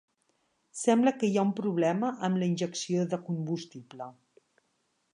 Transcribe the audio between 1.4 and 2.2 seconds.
un problema